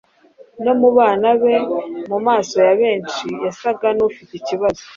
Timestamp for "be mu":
1.41-2.17